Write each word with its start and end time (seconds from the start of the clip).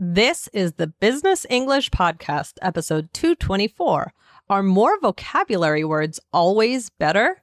This 0.00 0.48
is 0.52 0.74
the 0.74 0.86
Business 0.86 1.44
English 1.50 1.90
Podcast, 1.90 2.52
episode 2.62 3.12
224. 3.14 4.12
Are 4.48 4.62
more 4.62 5.00
vocabulary 5.00 5.82
words 5.82 6.20
always 6.32 6.88
better? 6.88 7.42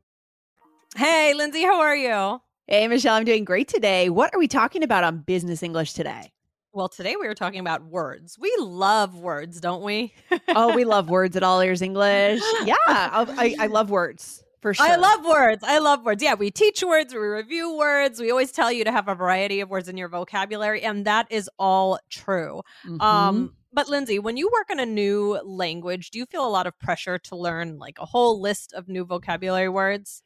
Hey, 0.95 1.33
Lindsay, 1.33 1.61
how 1.61 1.79
are 1.79 1.95
you? 1.95 2.41
Hey, 2.67 2.87
Michelle, 2.87 3.15
I'm 3.15 3.23
doing 3.23 3.45
great 3.45 3.69
today. 3.69 4.09
What 4.09 4.33
are 4.35 4.39
we 4.39 4.47
talking 4.47 4.83
about 4.83 5.03
on 5.05 5.19
Business 5.19 5.63
English 5.63 5.93
today? 5.93 6.31
Well, 6.73 6.89
today 6.89 7.15
we 7.19 7.27
were 7.27 7.35
talking 7.35 7.59
about 7.59 7.85
words. 7.85 8.37
We 8.39 8.53
love 8.59 9.15
words, 9.17 9.61
don't 9.61 9.83
we? 9.83 10.13
oh, 10.49 10.75
we 10.75 10.83
love 10.83 11.09
words 11.09 11.37
at 11.37 11.43
All 11.43 11.61
Ears 11.61 11.81
English. 11.81 12.41
Yeah, 12.65 12.75
I, 12.87 13.55
I, 13.57 13.67
love 13.67 13.89
words 13.89 14.43
for 14.61 14.73
sure. 14.73 14.85
I 14.85 14.95
love 14.97 15.25
words. 15.25 15.63
I 15.63 15.79
love 15.79 16.03
words. 16.05 16.21
Yeah, 16.21 16.33
we 16.33 16.51
teach 16.51 16.83
words, 16.83 17.13
we 17.13 17.19
review 17.19 17.77
words. 17.77 18.19
We 18.19 18.29
always 18.29 18.51
tell 18.51 18.71
you 18.71 18.83
to 18.83 18.91
have 18.91 19.07
a 19.07 19.15
variety 19.15 19.61
of 19.61 19.69
words 19.69 19.87
in 19.87 19.95
your 19.97 20.09
vocabulary, 20.09 20.81
and 20.81 21.05
that 21.05 21.27
is 21.29 21.49
all 21.57 21.99
true. 22.09 22.63
Mm-hmm. 22.85 23.01
Um, 23.01 23.55
but 23.71 23.87
Lindsay, 23.87 24.19
when 24.19 24.35
you 24.35 24.49
work 24.51 24.69
in 24.69 24.79
a 24.79 24.85
new 24.85 25.39
language, 25.43 26.11
do 26.11 26.19
you 26.19 26.25
feel 26.25 26.45
a 26.45 26.49
lot 26.49 26.67
of 26.67 26.77
pressure 26.79 27.17
to 27.17 27.35
learn 27.37 27.79
like 27.79 27.97
a 27.99 28.05
whole 28.05 28.41
list 28.41 28.73
of 28.73 28.89
new 28.89 29.05
vocabulary 29.05 29.69
words? 29.69 30.23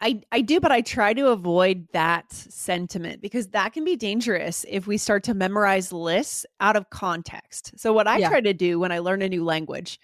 I, 0.00 0.20
I 0.30 0.42
do, 0.42 0.60
but 0.60 0.70
I 0.70 0.80
try 0.80 1.12
to 1.12 1.28
avoid 1.28 1.88
that 1.92 2.30
sentiment 2.32 3.20
because 3.20 3.48
that 3.48 3.72
can 3.72 3.84
be 3.84 3.96
dangerous 3.96 4.64
if 4.68 4.86
we 4.86 4.96
start 4.96 5.24
to 5.24 5.34
memorize 5.34 5.92
lists 5.92 6.46
out 6.60 6.76
of 6.76 6.90
context. 6.90 7.72
So 7.76 7.92
what 7.92 8.06
I 8.06 8.18
yeah. 8.18 8.28
try 8.28 8.40
to 8.40 8.54
do 8.54 8.78
when 8.78 8.92
I 8.92 9.00
learn 9.00 9.22
a 9.22 9.28
new 9.28 9.44
language 9.44 9.98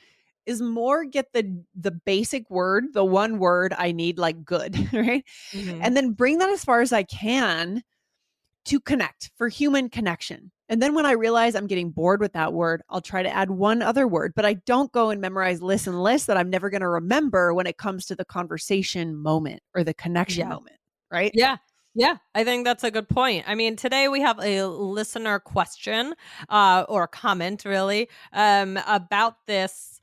is 0.47 0.61
more 0.61 1.05
get 1.05 1.33
the 1.33 1.63
the 1.75 1.91
basic 1.91 2.51
word, 2.51 2.93
the 2.93 3.05
one 3.05 3.39
word 3.39 3.73
I 3.77 3.93
need 3.93 4.19
like 4.19 4.45
good, 4.45 4.77
right? 4.93 5.25
Mm-hmm. 5.53 5.81
And 5.83 5.97
then 5.97 6.13
bring 6.13 6.39
that 6.39 6.51
as 6.51 6.65
far 6.65 6.81
as 6.81 6.93
I 6.93 7.05
can 7.05 7.83
to 8.67 8.81
connect 8.81 9.31
for 9.37 9.49
human 9.49 9.89
connection. 9.89 10.51
And 10.69 10.81
then 10.81 10.95
when 10.95 11.07
I 11.07 11.13
realize 11.13 11.55
I'm 11.55 11.67
getting 11.67 11.91
bored 11.91 12.21
with 12.21 12.33
that 12.33 12.53
word, 12.53 12.83
I'll 12.89 13.03
try 13.03 13.23
to 13.23 13.35
add 13.35 13.51
one 13.51 13.83
other 13.83 14.09
word, 14.09 14.33
but 14.35 14.47
I 14.47 14.55
don't 14.55 14.91
go 14.93 15.11
and 15.11 15.21
memorize 15.21 15.61
lists 15.61 15.87
and 15.87 16.03
lists 16.03 16.27
that 16.27 16.37
I'm 16.37 16.49
never 16.49 16.71
going 16.71 16.81
to 16.81 16.89
remember 16.89 17.53
when 17.53 17.67
it 17.67 17.77
comes 17.77 18.07
to 18.07 18.17
the 18.17 18.25
conversation 18.25 19.15
moment 19.15 19.63
or 19.75 19.85
the 19.85 19.95
connection 19.95 20.41
yeah. 20.41 20.49
moment. 20.49 20.77
Right. 21.11 21.33
Yeah. 21.35 21.57
Yeah, 21.97 22.17
I 22.35 22.43
think 22.43 22.65
that's 22.65 22.83
a 22.83 22.91
good 22.91 23.09
point. 23.09 23.45
I 23.47 23.55
mean, 23.55 23.77
today 23.77 24.09
we 24.09 24.21
have 24.21 24.41
a 24.41 24.65
listener 24.65 25.39
question 25.39 26.15
uh, 26.49 26.85
or 26.89 27.07
comment, 27.07 27.65
really, 27.65 28.09
um, 28.33 28.81
about 28.89 29.47
this 29.47 30.01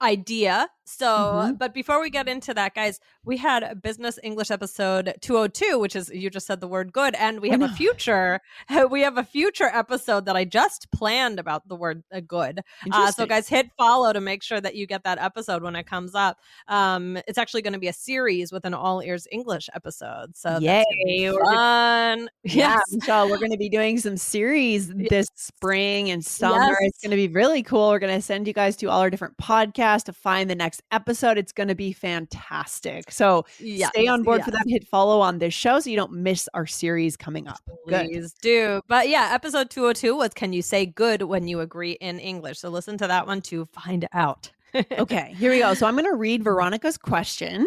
idea 0.00 0.68
so, 0.92 1.06
mm-hmm. 1.06 1.54
but 1.54 1.72
before 1.72 2.00
we 2.00 2.10
get 2.10 2.28
into 2.28 2.52
that, 2.54 2.74
guys, 2.74 3.00
we 3.24 3.36
had 3.36 3.62
a 3.62 3.74
business 3.74 4.18
English 4.22 4.50
episode 4.50 5.14
202, 5.20 5.78
which 5.78 5.96
is 5.96 6.10
you 6.12 6.28
just 6.28 6.46
said 6.46 6.60
the 6.60 6.68
word 6.68 6.92
good, 6.92 7.14
and 7.14 7.40
we 7.40 7.48
have 7.50 7.62
a 7.62 7.68
future 7.68 8.40
we 8.90 9.00
have 9.00 9.16
a 9.16 9.24
future 9.24 9.70
episode 9.72 10.26
that 10.26 10.36
I 10.36 10.44
just 10.44 10.90
planned 10.92 11.38
about 11.38 11.66
the 11.68 11.76
word 11.76 12.02
uh, 12.12 12.20
good. 12.20 12.60
Uh, 12.90 13.10
so, 13.10 13.26
guys, 13.26 13.48
hit 13.48 13.70
follow 13.78 14.12
to 14.12 14.20
make 14.20 14.42
sure 14.42 14.60
that 14.60 14.74
you 14.74 14.86
get 14.86 15.04
that 15.04 15.18
episode 15.18 15.62
when 15.62 15.76
it 15.76 15.86
comes 15.86 16.14
up. 16.14 16.38
Um, 16.68 17.18
it's 17.26 17.38
actually 17.38 17.62
going 17.62 17.72
to 17.72 17.78
be 17.78 17.88
a 17.88 17.92
series 17.92 18.52
with 18.52 18.64
an 18.64 18.74
all 18.74 19.00
ears 19.00 19.26
English 19.32 19.68
episode. 19.74 20.36
So, 20.36 20.58
yay, 20.60 21.32
fun! 21.44 22.28
Yeah, 22.44 22.80
so 23.04 23.28
we're 23.28 23.38
going 23.38 23.52
to 23.52 23.56
be 23.56 23.68
doing 23.68 23.98
some 23.98 24.16
series 24.16 24.88
this 24.88 25.28
spring 25.36 26.10
and 26.10 26.24
summer. 26.24 26.58
Yes. 26.58 26.76
It's 26.82 26.98
going 26.98 27.12
to 27.12 27.16
be 27.16 27.28
really 27.28 27.62
cool. 27.62 27.88
We're 27.88 27.98
going 27.98 28.14
to 28.14 28.20
send 28.20 28.46
you 28.46 28.52
guys 28.52 28.76
to 28.76 28.86
all 28.90 29.00
our 29.00 29.10
different 29.10 29.36
podcasts 29.38 30.04
to 30.04 30.12
find 30.12 30.50
the 30.50 30.54
next 30.54 30.81
episode. 30.90 31.38
It's 31.38 31.52
going 31.52 31.68
to 31.68 31.74
be 31.74 31.92
fantastic. 31.92 33.10
So 33.10 33.44
yes, 33.58 33.90
stay 33.90 34.06
on 34.06 34.22
board 34.22 34.38
yes. 34.38 34.44
for 34.46 34.50
that. 34.52 34.64
Hit 34.66 34.86
follow 34.86 35.20
on 35.20 35.38
this 35.38 35.54
show 35.54 35.80
so 35.80 35.90
you 35.90 35.96
don't 35.96 36.12
miss 36.12 36.48
our 36.54 36.66
series 36.66 37.16
coming 37.16 37.48
up. 37.48 37.60
Please 37.86 38.32
good. 38.34 38.40
do. 38.42 38.80
But 38.88 39.08
yeah, 39.08 39.30
episode 39.32 39.70
202 39.70 40.16
was 40.16 40.34
Can 40.34 40.52
You 40.52 40.62
Say 40.62 40.86
Good 40.86 41.22
When 41.22 41.46
You 41.48 41.60
Agree 41.60 41.92
in 41.92 42.18
English? 42.18 42.58
So 42.58 42.68
listen 42.68 42.98
to 42.98 43.06
that 43.06 43.26
one 43.26 43.40
to 43.42 43.66
find 43.66 44.06
out. 44.12 44.50
okay, 44.98 45.34
here 45.36 45.52
we 45.52 45.58
go. 45.58 45.74
So 45.74 45.86
I'm 45.86 45.94
going 45.94 46.10
to 46.10 46.16
read 46.16 46.42
Veronica's 46.42 46.96
question. 46.96 47.66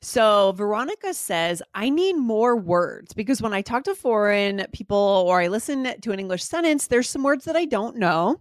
So 0.00 0.52
Veronica 0.52 1.12
says, 1.12 1.62
I 1.74 1.90
need 1.90 2.14
more 2.14 2.56
words 2.56 3.12
because 3.12 3.42
when 3.42 3.52
I 3.52 3.60
talk 3.60 3.84
to 3.84 3.94
foreign 3.94 4.64
people 4.72 4.96
or 4.96 5.40
I 5.40 5.48
listen 5.48 6.00
to 6.00 6.12
an 6.12 6.20
English 6.20 6.44
sentence, 6.44 6.86
there's 6.86 7.10
some 7.10 7.24
words 7.24 7.44
that 7.46 7.56
I 7.56 7.64
don't 7.64 7.96
know 7.96 8.40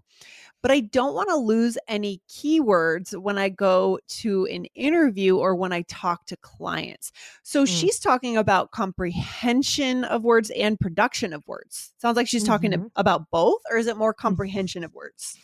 but 0.63 0.71
I 0.71 0.79
don't 0.79 1.13
want 1.13 1.27
to 1.27 1.35
lose 1.35 1.77
any 1.89 2.21
keywords 2.29 3.15
when 3.15 3.37
I 3.37 3.49
go 3.49 3.99
to 4.07 4.45
an 4.45 4.65
interview 4.73 5.37
or 5.37 5.55
when 5.55 5.73
I 5.73 5.81
talk 5.83 6.25
to 6.27 6.37
clients. 6.37 7.11
So 7.43 7.65
mm. 7.65 7.67
she's 7.67 7.99
talking 7.99 8.37
about 8.37 8.71
comprehension 8.71 10.05
of 10.05 10.23
words 10.23 10.49
and 10.51 10.79
production 10.79 11.33
of 11.33 11.45
words. 11.47 11.91
Sounds 11.97 12.15
like 12.15 12.29
she's 12.29 12.45
talking 12.45 12.71
mm-hmm. 12.71 12.87
about 12.95 13.29
both, 13.29 13.59
or 13.69 13.77
is 13.77 13.87
it 13.87 13.97
more 13.97 14.13
mm. 14.13 14.17
comprehension 14.17 14.85
of 14.85 14.93
words? 14.93 15.37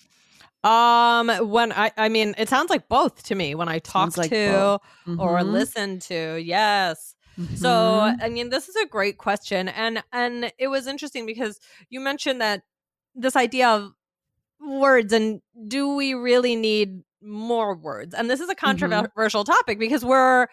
Um, 0.64 1.30
when 1.50 1.74
I, 1.74 1.92
I 1.98 2.08
mean, 2.08 2.34
it 2.38 2.48
sounds 2.48 2.70
like 2.70 2.88
both 2.88 3.24
to 3.24 3.36
me 3.36 3.56
when 3.56 3.68
I 3.68 3.80
talk 3.80 4.18
like 4.18 4.30
to 4.30 4.36
mm-hmm. 4.36 5.20
or 5.20 5.44
listen 5.44 6.00
to. 6.00 6.38
Yes. 6.42 7.16
Mm-hmm. 7.38 7.56
So, 7.56 8.16
I 8.22 8.30
mean, 8.30 8.50
this 8.50 8.70
is 8.70 8.76
a 8.78 8.86
great 8.86 9.18
question, 9.18 9.68
and 9.70 10.02
and 10.12 10.52
it 10.58 10.68
was 10.68 10.88
interesting 10.88 11.26
because 11.26 11.60
you 11.90 12.00
mentioned 12.00 12.42
that 12.42 12.64
this 13.16 13.36
idea 13.36 13.70
of 13.70 13.94
words 14.60 15.14
and 15.14 15.42
do 15.68 15.96
we 15.96 16.14
really 16.14 16.56
need 16.56 17.04
more 17.22 17.76
words? 17.76 18.14
And 18.14 18.30
this 18.30 18.40
is 18.40 18.50
a 18.50 18.56
mm-hmm. 18.56 18.66
controversial 18.66 19.44
mm-hmm. 19.44 19.52
topic 19.52 19.80
because 19.80 20.04
we're 20.04 20.48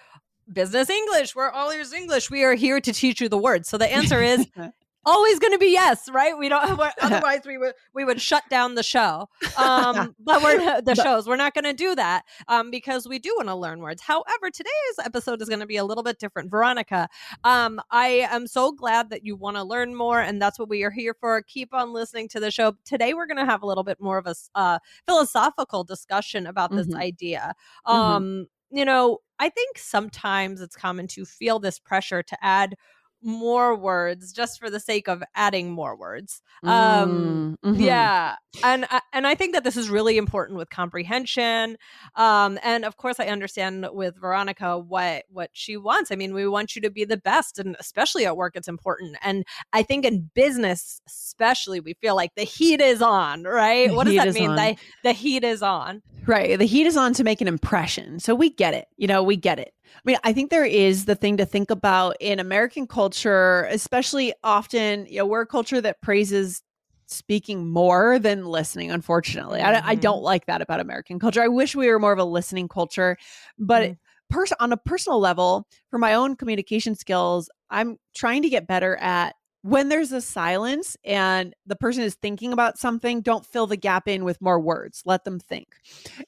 business 0.52 0.88
English, 0.90 1.34
we're 1.34 1.50
all 1.50 1.70
ears 1.70 1.92
English. 1.92 2.30
We 2.30 2.44
are 2.44 2.54
here 2.54 2.80
to 2.80 2.92
teach 2.92 3.20
you 3.20 3.28
the 3.28 3.38
words. 3.38 3.68
So 3.68 3.78
the 3.78 3.92
answer 3.92 4.22
is 4.22 4.46
always 5.06 5.38
going 5.38 5.52
to 5.52 5.58
be 5.58 5.70
yes, 5.70 6.08
right? 6.10 6.36
We 6.36 6.48
don't. 6.48 6.66
Otherwise, 7.00 7.42
we 7.46 7.56
would 7.56 7.74
we 7.94 8.04
would 8.04 8.20
shut 8.20 8.42
down 8.50 8.74
the 8.74 8.82
show. 8.82 9.28
Um, 9.56 10.14
but 10.20 10.42
we're 10.42 10.82
the 10.82 10.94
shows. 10.94 11.26
We're 11.26 11.36
not 11.36 11.54
going 11.54 11.64
to 11.64 11.72
do 11.72 11.94
that 11.94 12.24
um, 12.46 12.70
because 12.70 13.08
we 13.08 13.18
do 13.18 13.32
want 13.36 13.48
to 13.48 13.54
learn 13.54 13.80
words. 13.80 14.02
However, 14.02 14.50
today's 14.52 14.98
episode 15.02 15.40
is 15.40 15.48
going 15.48 15.60
to 15.60 15.66
be 15.66 15.78
a 15.78 15.84
little 15.84 16.02
bit 16.02 16.18
different. 16.18 16.50
Veronica, 16.50 17.08
um, 17.42 17.80
I 17.90 18.26
am 18.30 18.46
so 18.46 18.72
glad 18.72 19.08
that 19.10 19.24
you 19.24 19.34
want 19.34 19.56
to 19.56 19.64
learn 19.64 19.94
more, 19.94 20.20
and 20.20 20.42
that's 20.42 20.58
what 20.58 20.68
we 20.68 20.82
are 20.82 20.90
here 20.90 21.14
for. 21.18 21.40
Keep 21.42 21.72
on 21.72 21.92
listening 21.92 22.28
to 22.28 22.40
the 22.40 22.50
show. 22.50 22.74
Today, 22.84 23.14
we're 23.14 23.26
going 23.26 23.38
to 23.38 23.46
have 23.46 23.62
a 23.62 23.66
little 23.66 23.84
bit 23.84 23.98
more 23.98 24.18
of 24.18 24.26
a 24.26 24.34
uh, 24.54 24.78
philosophical 25.06 25.84
discussion 25.84 26.46
about 26.46 26.70
this 26.70 26.88
mm-hmm. 26.88 27.00
idea. 27.00 27.54
Mm-hmm. 27.86 27.98
Um, 27.98 28.24
mm-hmm. 28.24 28.76
You 28.76 28.84
know, 28.84 29.18
I 29.38 29.48
think 29.48 29.78
sometimes 29.78 30.60
it's 30.60 30.76
common 30.76 31.06
to 31.08 31.24
feel 31.24 31.58
this 31.58 31.78
pressure 31.78 32.22
to 32.22 32.44
add 32.44 32.76
more 33.22 33.74
words 33.74 34.32
just 34.32 34.58
for 34.60 34.70
the 34.70 34.80
sake 34.80 35.08
of 35.08 35.22
adding 35.34 35.70
more 35.70 35.96
words. 35.96 36.42
Um, 36.62 37.58
mm, 37.64 37.70
mm-hmm. 37.70 37.82
Yeah, 37.82 38.36
and 38.64 38.86
and 39.12 39.26
I 39.26 39.34
think 39.34 39.54
that 39.54 39.64
this 39.64 39.76
is 39.76 39.90
really 39.90 40.16
important 40.16 40.58
with 40.58 40.70
comprehension. 40.70 41.76
Um, 42.14 42.58
and 42.62 42.84
of 42.84 42.96
course, 42.96 43.20
I 43.20 43.26
understand 43.26 43.86
with 43.92 44.20
Veronica 44.20 44.78
what 44.78 45.24
what 45.28 45.50
she 45.52 45.76
wants. 45.76 46.10
I 46.10 46.16
mean, 46.16 46.34
we 46.34 46.46
want 46.48 46.76
you 46.76 46.82
to 46.82 46.90
be 46.90 47.04
the 47.04 47.16
best, 47.16 47.58
and 47.58 47.76
especially 47.78 48.26
at 48.26 48.36
work, 48.36 48.56
it's 48.56 48.68
important. 48.68 49.16
And 49.22 49.44
I 49.72 49.82
think 49.82 50.04
in 50.04 50.30
business, 50.34 51.00
especially, 51.06 51.80
we 51.80 51.94
feel 51.94 52.16
like 52.16 52.34
the 52.34 52.44
heat 52.44 52.80
is 52.80 53.02
on. 53.02 53.44
Right? 53.44 53.88
The 53.88 53.94
what 53.94 54.06
does 54.06 54.16
that 54.16 54.34
mean? 54.34 54.54
The 54.54 54.76
the 55.02 55.12
heat 55.12 55.44
is 55.44 55.62
on. 55.62 56.02
Right. 56.26 56.58
The 56.58 56.66
heat 56.66 56.86
is 56.86 56.96
on 56.96 57.12
to 57.14 57.24
make 57.24 57.40
an 57.40 57.48
impression. 57.48 58.18
So 58.20 58.34
we 58.34 58.50
get 58.50 58.74
it. 58.74 58.88
You 58.96 59.06
know, 59.06 59.22
we 59.22 59.36
get 59.36 59.58
it. 59.58 59.72
I 59.84 60.00
mean, 60.04 60.16
I 60.24 60.32
think 60.32 60.50
there 60.50 60.64
is 60.64 61.04
the 61.04 61.14
thing 61.14 61.36
to 61.36 61.46
think 61.46 61.70
about 61.70 62.16
in 62.20 62.40
American 62.40 62.86
culture, 62.86 63.68
especially 63.70 64.34
often, 64.42 65.06
you 65.06 65.18
know, 65.18 65.26
we're 65.26 65.42
a 65.42 65.46
culture 65.46 65.80
that 65.80 66.02
praises 66.02 66.62
speaking 67.06 67.68
more 67.68 68.18
than 68.18 68.46
listening 68.46 68.90
unfortunately 68.90 69.60
mm-hmm. 69.60 69.86
I, 69.86 69.90
I, 69.90 69.94
don't 69.94 70.16
mm-hmm. 70.16 70.24
like 70.24 70.46
that 70.46 70.60
about 70.60 70.80
american 70.80 71.20
culture 71.20 71.40
i 71.40 71.46
wish 71.46 71.76
we 71.76 71.88
were 71.88 72.00
more 72.00 72.12
of 72.12 72.18
a 72.18 72.24
listening 72.24 72.66
culture 72.66 73.16
but 73.58 73.82
mm-hmm. 73.82 73.92
pers- 74.28 74.52
on 74.58 74.72
a 74.72 74.76
personal 74.76 75.20
level 75.20 75.68
for 75.88 75.98
my 75.98 76.14
own 76.14 76.34
communication 76.34 76.96
skills 76.96 77.48
i'm 77.70 77.98
trying 78.14 78.42
to 78.42 78.48
get 78.48 78.66
better 78.66 78.96
at 78.96 79.36
when 79.66 79.88
there's 79.88 80.12
a 80.12 80.20
silence 80.20 80.96
and 81.04 81.52
the 81.66 81.74
person 81.74 82.04
is 82.04 82.14
thinking 82.14 82.52
about 82.52 82.78
something, 82.78 83.20
don't 83.20 83.44
fill 83.44 83.66
the 83.66 83.76
gap 83.76 84.06
in 84.06 84.22
with 84.22 84.40
more 84.40 84.60
words. 84.60 85.02
Let 85.04 85.24
them 85.24 85.40
think. 85.40 85.66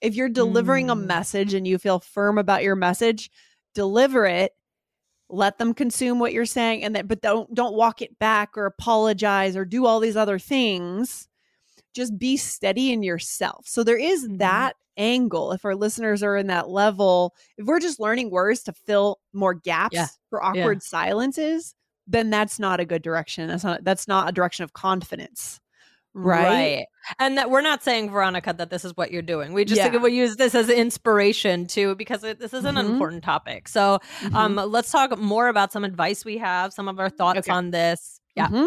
If 0.01 0.17
you're 0.17 0.29
delivering 0.29 0.89
mm. 0.89 0.93
a 0.93 0.97
message 0.97 1.55
and 1.55 1.65
you 1.65 1.79
feel 1.79 2.01
firm 2.01 2.37
about 2.37 2.65
your 2.65 2.75
message, 2.75 3.31
deliver 3.77 4.27
it. 4.27 4.55
Let 5.29 5.59
them 5.59 5.73
consume 5.73 6.19
what 6.19 6.33
you're 6.33 6.47
saying 6.47 6.83
and 6.83 6.97
that 6.97 7.07
but 7.07 7.21
don't 7.21 7.55
don't 7.55 7.77
walk 7.77 8.03
it 8.03 8.19
back 8.19 8.57
or 8.57 8.67
apologize 8.67 9.57
or 9.57 9.65
do 9.65 9.87
all 9.87 10.01
these 10.01 10.17
other 10.17 10.41
things. 10.41 11.29
Just 11.95 12.19
be 12.19 12.37
steady 12.37 12.91
in 12.91 13.05
yourself. 13.05 13.69
So 13.69 13.85
there 13.85 13.99
is 13.99 14.25
mm-hmm. 14.25 14.39
that 14.39 14.75
angle 14.97 15.53
if 15.53 15.65
our 15.65 15.77
listeners 15.77 16.25
are 16.25 16.37
in 16.37 16.49
that 16.49 16.69
level 16.69 17.33
if 17.57 17.67
we're 17.67 17.79
just 17.79 18.01
learning 18.01 18.31
words 18.31 18.65
to 18.65 18.73
fill 18.73 19.21
more 19.33 19.55
gaps 19.55 19.95
yeah. 19.95 20.09
for 20.29 20.43
awkward 20.43 20.79
yeah. 20.83 20.89
silences 20.89 21.77
then 22.09 22.31
that's 22.31 22.59
not 22.59 22.81
a 22.81 22.85
good 22.85 23.03
direction. 23.03 23.49
That's 23.49 23.65
not 23.65 23.85
that's 23.85 24.09
not 24.09 24.29
a 24.29 24.33
direction 24.33 24.65
of 24.65 24.73
confidence. 24.73 25.61
Right? 26.15 26.47
right. 26.47 26.87
And 27.21 27.39
that 27.39 27.51
we're 27.51 27.61
not 27.61 27.85
saying 27.85 28.11
Veronica 28.11 28.53
that 28.55 28.71
this 28.71 28.85
is 28.85 28.97
what 28.97 29.13
you're 29.13 29.23
doing. 29.23 29.53
We 29.53 29.65
just 29.65 29.81
yeah. 29.81 29.97
we 29.97 30.13
use 30.13 30.37
this 30.37 30.55
as 30.55 30.69
inspiration 30.69 31.67
too 31.67 31.95
because 31.95 32.25
it, 32.25 32.41
this 32.41 32.53
is 32.53 32.65
an 32.65 32.75
mm-hmm. 32.75 32.93
important 32.93 33.23
topic. 33.23 33.69
So 33.69 34.01
mm-hmm. 34.23 34.35
um 34.35 34.57
let's 34.57 34.91
talk 34.91 35.17
more 35.19 35.49
about 35.49 35.73
some 35.73 35.85
advice 35.85 36.25
we 36.25 36.39
have, 36.39 36.73
some 36.73 36.89
of 36.89 36.99
our 36.99 37.11
thoughts 37.11 37.41
okay. 37.41 37.53
on 37.53 37.71
this. 37.71 38.21
Yeah. 38.35 38.49
Mm-hmm. 38.49 38.67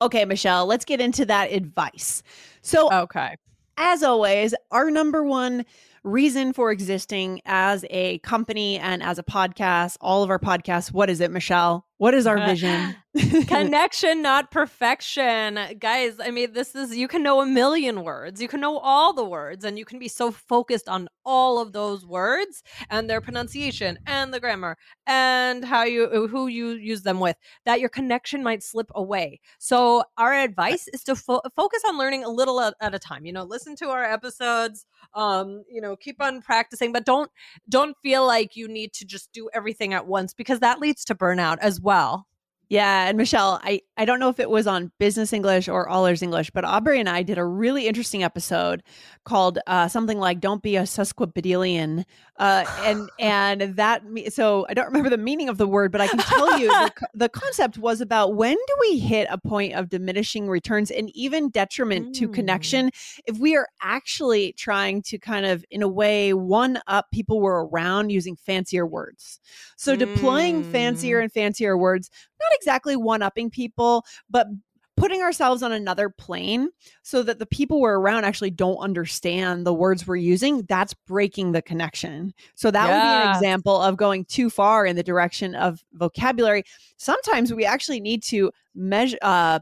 Okay, 0.00 0.24
Michelle, 0.24 0.66
let's 0.66 0.84
get 0.84 1.00
into 1.00 1.24
that 1.26 1.52
advice. 1.52 2.22
So, 2.62 2.88
okay. 2.92 3.36
As 3.76 4.02
always, 4.02 4.54
our 4.70 4.90
number 4.90 5.24
one 5.24 5.64
reason 6.04 6.52
for 6.52 6.70
existing 6.70 7.40
as 7.44 7.84
a 7.90 8.18
company 8.18 8.78
and 8.78 9.02
as 9.02 9.18
a 9.18 9.22
podcast, 9.22 9.96
all 10.00 10.22
of 10.22 10.30
our 10.30 10.38
podcasts, 10.38 10.92
what 10.92 11.10
is 11.10 11.20
it, 11.20 11.30
Michelle? 11.30 11.87
What 11.98 12.14
is 12.14 12.28
our 12.28 12.38
uh, 12.38 12.46
vision? 12.46 12.94
Connection, 13.48 14.22
not 14.22 14.52
perfection. 14.52 15.58
Guys, 15.80 16.20
I 16.20 16.30
mean, 16.30 16.52
this 16.52 16.76
is, 16.76 16.96
you 16.96 17.08
can 17.08 17.24
know 17.24 17.40
a 17.40 17.46
million 17.46 18.04
words. 18.04 18.40
You 18.40 18.46
can 18.46 18.60
know 18.60 18.78
all 18.78 19.12
the 19.12 19.24
words, 19.24 19.64
and 19.64 19.76
you 19.76 19.84
can 19.84 19.98
be 19.98 20.06
so 20.06 20.30
focused 20.30 20.88
on 20.88 21.08
all 21.24 21.58
of 21.58 21.72
those 21.72 22.06
words 22.06 22.62
and 22.90 23.10
their 23.10 23.20
pronunciation 23.20 23.98
and 24.06 24.32
the 24.32 24.38
grammar 24.38 24.76
and 25.06 25.64
how 25.64 25.82
you, 25.82 26.04
uh, 26.04 26.28
who 26.28 26.46
you 26.46 26.70
use 26.70 27.02
them 27.02 27.18
with, 27.18 27.36
that 27.64 27.80
your 27.80 27.88
connection 27.88 28.44
might 28.44 28.62
slip 28.62 28.90
away. 28.94 29.40
So, 29.58 30.04
our 30.16 30.32
uh 30.32 30.44
advice 30.44 30.86
is 30.88 31.02
to 31.04 31.16
fo- 31.16 31.42
focus 31.56 31.82
on 31.88 31.98
learning 31.98 32.22
a 32.24 32.30
little 32.30 32.60
at, 32.60 32.74
at 32.80 32.94
a 32.94 32.98
time. 32.98 33.26
You 33.26 33.32
know, 33.32 33.42
listen 33.42 33.74
to 33.76 33.88
our 33.88 34.04
episodes, 34.04 34.86
um, 35.14 35.64
you 35.68 35.80
know, 35.80 35.96
keep 35.96 36.22
on 36.22 36.42
practicing, 36.42 36.92
but 36.92 37.04
don't, 37.04 37.30
don't 37.68 37.96
feel 38.02 38.24
like 38.26 38.54
you 38.54 38.68
need 38.68 38.92
to 38.94 39.04
just 39.04 39.32
do 39.32 39.50
everything 39.52 39.94
at 39.94 40.06
once 40.06 40.32
because 40.32 40.60
that 40.60 40.78
leads 40.78 41.04
to 41.06 41.14
burnout 41.14 41.58
as 41.60 41.80
well 41.80 41.87
well. 41.88 42.26
Yeah, 42.70 43.08
and 43.08 43.16
Michelle, 43.16 43.58
I 43.62 43.80
I 43.96 44.04
don't 44.04 44.20
know 44.20 44.28
if 44.28 44.38
it 44.38 44.50
was 44.50 44.66
on 44.66 44.92
Business 44.98 45.32
English 45.32 45.68
or 45.68 45.88
All 45.88 46.06
Ears 46.06 46.22
English, 46.22 46.50
but 46.50 46.66
Aubrey 46.66 47.00
and 47.00 47.08
I 47.08 47.22
did 47.22 47.38
a 47.38 47.44
really 47.44 47.88
interesting 47.88 48.22
episode 48.22 48.82
called 49.24 49.58
uh, 49.66 49.88
something 49.88 50.18
like 50.18 50.40
"Don't 50.40 50.62
Be 50.62 50.76
a 50.76 50.82
Sesquipedalian," 50.82 52.04
uh, 52.38 52.64
and 52.84 53.08
and 53.18 53.76
that 53.76 54.02
so 54.28 54.66
I 54.68 54.74
don't 54.74 54.84
remember 54.84 55.08
the 55.08 55.16
meaning 55.16 55.48
of 55.48 55.56
the 55.56 55.66
word, 55.66 55.90
but 55.92 56.02
I 56.02 56.08
can 56.08 56.18
tell 56.18 56.58
you 56.58 56.68
the, 56.68 56.92
the, 57.14 57.28
concept 57.30 57.78
was 57.78 58.02
about 58.02 58.34
when 58.34 58.54
do 58.54 58.76
we 58.80 58.98
hit 58.98 59.28
a 59.30 59.38
point 59.38 59.72
of 59.74 59.88
diminishing 59.88 60.48
returns 60.48 60.90
and 60.90 61.10
even 61.16 61.48
detriment 61.48 62.08
mm. 62.08 62.14
to 62.18 62.28
connection 62.28 62.90
if 63.26 63.38
we 63.38 63.56
are 63.56 63.68
actually 63.80 64.52
trying 64.52 65.00
to 65.02 65.18
kind 65.18 65.46
of 65.46 65.64
in 65.70 65.82
a 65.82 65.88
way 65.88 66.34
one 66.34 66.80
up 66.86 67.06
people 67.12 67.40
we're 67.40 67.64
around 67.64 68.10
using 68.10 68.36
fancier 68.36 68.86
words. 68.86 69.40
So 69.78 69.96
mm. 69.96 70.00
deploying 70.00 70.64
fancier 70.64 71.20
mm. 71.20 71.22
and 71.24 71.32
fancier 71.32 71.78
words 71.78 72.10
not 72.40 72.52
exactly 72.54 72.96
one 72.96 73.22
upping 73.22 73.50
people, 73.50 74.04
but 74.30 74.46
putting 74.98 75.22
ourselves 75.22 75.62
on 75.62 75.72
another 75.72 76.08
plane 76.08 76.70
so 77.02 77.22
that 77.22 77.38
the 77.38 77.46
people 77.46 77.80
we're 77.80 77.98
around 77.98 78.24
actually 78.24 78.50
don't 78.50 78.78
understand 78.78 79.64
the 79.64 79.72
words 79.72 80.06
we're 80.06 80.16
using, 80.16 80.62
that's 80.62 80.92
breaking 80.92 81.52
the 81.52 81.62
connection. 81.62 82.34
So 82.56 82.70
that 82.70 82.88
yeah. 82.88 82.94
would 82.94 83.22
be 83.22 83.28
an 83.28 83.36
example 83.36 83.80
of 83.80 83.96
going 83.96 84.24
too 84.24 84.50
far 84.50 84.84
in 84.84 84.96
the 84.96 85.02
direction 85.02 85.54
of 85.54 85.82
vocabulary. 85.94 86.64
Sometimes 86.96 87.52
we 87.52 87.64
actually 87.64 88.00
need 88.00 88.22
to 88.24 88.50
measure 88.74 89.18
uh 89.22 89.60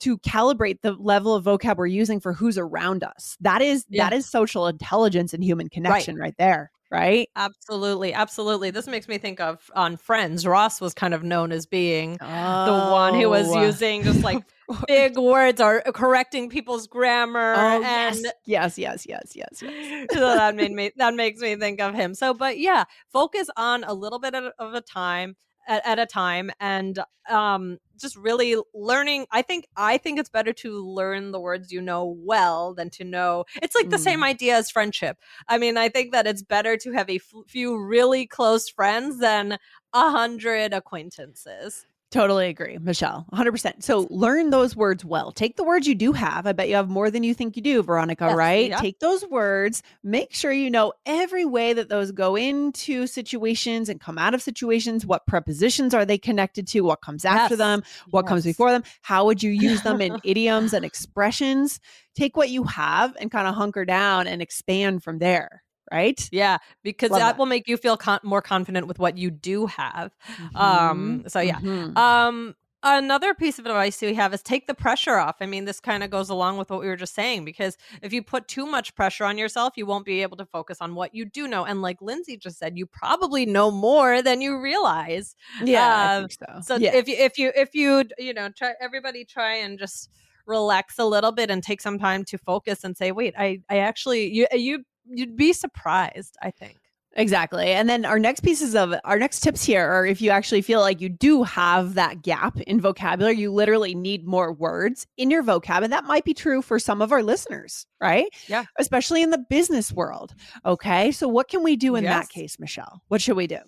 to 0.00 0.16
calibrate 0.18 0.80
the 0.80 0.92
level 0.92 1.34
of 1.34 1.44
vocab 1.44 1.76
we're 1.76 1.86
using 1.86 2.20
for 2.20 2.32
who's 2.32 2.56
around 2.56 3.04
us. 3.04 3.36
That 3.40 3.60
is 3.60 3.84
yeah. 3.88 4.08
that 4.08 4.16
is 4.16 4.26
social 4.26 4.66
intelligence 4.66 5.34
and 5.34 5.44
human 5.44 5.68
connection 5.68 6.16
right, 6.16 6.22
right 6.22 6.34
there 6.38 6.70
right? 6.90 7.28
Absolutely, 7.36 8.12
absolutely. 8.12 8.70
This 8.70 8.86
makes 8.86 9.08
me 9.08 9.18
think 9.18 9.40
of 9.40 9.70
on 9.74 9.96
Friends. 9.96 10.46
Ross 10.46 10.80
was 10.80 10.94
kind 10.94 11.14
of 11.14 11.22
known 11.22 11.52
as 11.52 11.66
being 11.66 12.18
oh. 12.20 12.64
the 12.64 12.92
one 12.92 13.14
who 13.14 13.28
was 13.28 13.48
oh. 13.48 13.62
using 13.62 14.02
just 14.02 14.22
like 14.22 14.42
big 14.86 15.16
words 15.16 15.60
or 15.60 15.86
uh, 15.86 15.92
correcting 15.92 16.48
people's 16.48 16.86
grammar. 16.86 17.54
Oh, 17.56 17.82
and 17.82 18.16
yes, 18.44 18.78
yes, 18.78 19.06
yes, 19.06 19.06
yes, 19.06 19.32
yes. 19.62 20.06
so 20.12 20.20
that 20.20 20.54
made 20.56 20.72
me 20.72 20.90
that 20.96 21.14
makes 21.14 21.40
me 21.40 21.56
think 21.56 21.80
of 21.80 21.94
him. 21.94 22.14
So, 22.14 22.34
but 22.34 22.58
yeah, 22.58 22.84
focus 23.12 23.48
on 23.56 23.84
a 23.84 23.94
little 23.94 24.18
bit 24.18 24.34
of 24.34 24.74
a 24.74 24.80
time 24.80 25.36
at, 25.70 25.86
at 25.86 25.98
a 25.98 26.04
time 26.04 26.50
and 26.60 26.98
um 27.30 27.78
just 27.98 28.16
really 28.16 28.56
learning 28.74 29.24
i 29.30 29.40
think 29.40 29.66
i 29.76 29.96
think 29.96 30.18
it's 30.18 30.28
better 30.28 30.52
to 30.52 30.84
learn 30.84 31.30
the 31.30 31.40
words 31.40 31.70
you 31.70 31.80
know 31.80 32.16
well 32.18 32.74
than 32.74 32.90
to 32.90 33.04
know 33.04 33.44
it's 33.62 33.76
like 33.76 33.86
mm. 33.86 33.90
the 33.90 33.98
same 33.98 34.20
mm. 34.20 34.24
idea 34.24 34.56
as 34.56 34.70
friendship 34.70 35.16
i 35.48 35.56
mean 35.56 35.78
i 35.78 35.88
think 35.88 36.12
that 36.12 36.26
it's 36.26 36.42
better 36.42 36.76
to 36.76 36.90
have 36.92 37.08
a 37.08 37.16
f- 37.16 37.44
few 37.46 37.80
really 37.80 38.26
close 38.26 38.68
friends 38.68 39.20
than 39.20 39.56
a 39.92 40.10
hundred 40.10 40.74
acquaintances 40.74 41.86
Totally 42.10 42.48
agree, 42.48 42.76
Michelle. 42.78 43.24
100%. 43.32 43.84
So 43.84 44.08
learn 44.10 44.50
those 44.50 44.74
words 44.74 45.04
well. 45.04 45.30
Take 45.30 45.56
the 45.56 45.62
words 45.62 45.86
you 45.86 45.94
do 45.94 46.10
have. 46.10 46.44
I 46.44 46.52
bet 46.52 46.68
you 46.68 46.74
have 46.74 46.88
more 46.88 47.08
than 47.08 47.22
you 47.22 47.34
think 47.34 47.54
you 47.54 47.62
do, 47.62 47.84
Veronica, 47.84 48.26
yes, 48.26 48.36
right? 48.36 48.70
Yeah. 48.70 48.80
Take 48.80 48.98
those 48.98 49.24
words, 49.26 49.84
make 50.02 50.34
sure 50.34 50.50
you 50.50 50.70
know 50.70 50.92
every 51.06 51.44
way 51.44 51.72
that 51.72 51.88
those 51.88 52.10
go 52.10 52.34
into 52.34 53.06
situations 53.06 53.88
and 53.88 54.00
come 54.00 54.18
out 54.18 54.34
of 54.34 54.42
situations. 54.42 55.06
What 55.06 55.24
prepositions 55.28 55.94
are 55.94 56.04
they 56.04 56.18
connected 56.18 56.66
to? 56.68 56.80
What 56.80 57.00
comes 57.00 57.24
after 57.24 57.54
yes. 57.54 57.58
them? 57.58 57.82
What 58.10 58.24
yes. 58.24 58.28
comes 58.28 58.44
before 58.44 58.72
them? 58.72 58.82
How 59.02 59.24
would 59.26 59.40
you 59.40 59.52
use 59.52 59.82
them 59.82 60.00
in 60.00 60.18
idioms 60.24 60.72
and 60.72 60.84
expressions? 60.84 61.78
Take 62.16 62.36
what 62.36 62.50
you 62.50 62.64
have 62.64 63.16
and 63.20 63.30
kind 63.30 63.46
of 63.46 63.54
hunker 63.54 63.84
down 63.84 64.26
and 64.26 64.42
expand 64.42 65.04
from 65.04 65.18
there 65.18 65.62
right? 65.90 66.28
Yeah, 66.32 66.58
because 66.82 67.10
that, 67.10 67.18
that, 67.18 67.38
will 67.38 67.46
make 67.46 67.68
you 67.68 67.76
feel 67.76 67.96
con- 67.96 68.20
more 68.22 68.42
confident 68.42 68.86
with 68.86 68.98
what 68.98 69.18
you 69.18 69.30
do 69.30 69.66
have. 69.66 70.16
Mm-hmm. 70.36 70.56
Um, 70.56 71.24
so 71.28 71.40
yeah. 71.40 71.58
Mm-hmm. 71.58 71.96
Um, 71.96 72.54
another 72.82 73.34
piece 73.34 73.58
of 73.58 73.66
advice 73.66 74.00
we 74.00 74.14
have 74.14 74.32
is 74.32 74.42
take 74.42 74.66
the 74.66 74.74
pressure 74.74 75.16
off. 75.16 75.36
I 75.40 75.46
mean, 75.46 75.64
this 75.64 75.80
kind 75.80 76.02
of 76.02 76.10
goes 76.10 76.30
along 76.30 76.58
with 76.58 76.70
what 76.70 76.80
we 76.80 76.86
were 76.86 76.96
just 76.96 77.14
saying 77.14 77.44
because 77.44 77.76
if 78.02 78.12
you 78.12 78.22
put 78.22 78.48
too 78.48 78.66
much 78.66 78.94
pressure 78.94 79.24
on 79.24 79.38
yourself, 79.38 79.74
you 79.76 79.86
won't 79.86 80.04
be 80.04 80.22
able 80.22 80.36
to 80.38 80.46
focus 80.46 80.78
on 80.80 80.94
what 80.94 81.14
you 81.14 81.24
do 81.24 81.46
know. 81.46 81.64
And 81.64 81.82
like 81.82 82.00
Lindsay 82.00 82.36
just 82.36 82.58
said, 82.58 82.78
you 82.78 82.86
probably 82.86 83.46
know 83.46 83.70
more 83.70 84.22
than 84.22 84.40
you 84.40 84.60
realize. 84.60 85.36
Yeah, 85.62 86.24
uh, 86.24 86.28
so. 86.28 86.60
So 86.62 86.76
yeah. 86.76 86.94
if 86.94 87.08
you 87.08 87.16
if 87.16 87.38
you 87.38 87.52
if 87.54 87.74
you 87.74 88.04
you 88.18 88.32
know 88.32 88.48
try 88.50 88.72
everybody 88.80 89.24
try 89.24 89.56
and 89.56 89.78
just 89.78 90.10
relax 90.46 90.98
a 90.98 91.04
little 91.04 91.32
bit 91.32 91.50
and 91.50 91.62
take 91.62 91.80
some 91.80 91.98
time 91.98 92.24
to 92.24 92.38
focus 92.38 92.84
and 92.84 92.96
say, 92.96 93.12
wait, 93.12 93.34
I 93.38 93.60
I 93.68 93.78
actually 93.78 94.32
you 94.32 94.46
you 94.52 94.84
you'd 95.06 95.36
be 95.36 95.52
surprised, 95.52 96.36
I 96.42 96.50
think. 96.50 96.76
Exactly. 97.14 97.72
And 97.72 97.88
then 97.88 98.04
our 98.04 98.20
next 98.20 98.40
pieces 98.40 98.76
of 98.76 98.94
our 99.04 99.18
next 99.18 99.40
tips 99.40 99.64
here 99.64 99.84
are 99.84 100.06
if 100.06 100.22
you 100.22 100.30
actually 100.30 100.62
feel 100.62 100.80
like 100.80 101.00
you 101.00 101.08
do 101.08 101.42
have 101.42 101.94
that 101.94 102.22
gap 102.22 102.60
in 102.60 102.80
vocabulary, 102.80 103.36
you 103.36 103.52
literally 103.52 103.94
need 103.96 104.26
more 104.26 104.52
words 104.52 105.06
in 105.16 105.28
your 105.30 105.42
vocab. 105.42 105.82
And 105.82 105.92
that 105.92 106.04
might 106.04 106.24
be 106.24 106.34
true 106.34 106.62
for 106.62 106.78
some 106.78 107.02
of 107.02 107.10
our 107.10 107.22
listeners, 107.22 107.86
right? 108.00 108.26
Yeah. 108.46 108.64
Especially 108.78 109.22
in 109.22 109.30
the 109.30 109.44
business 109.50 109.92
world. 109.92 110.34
Okay. 110.64 111.10
So, 111.10 111.26
what 111.26 111.48
can 111.48 111.64
we 111.64 111.74
do 111.74 111.96
in 111.96 112.04
yes. 112.04 112.14
that 112.14 112.28
case, 112.28 112.60
Michelle? 112.60 113.02
What 113.08 113.20
should 113.20 113.36
we 113.36 113.48
do? 113.48 113.58